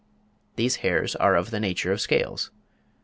These 0.55 0.77
hairs 0.77 1.15
are 1.17 1.35
of 1.35 1.51
the 1.51 1.59
nature 1.59 1.91
of 1.91 2.01
scales. 2.01 2.49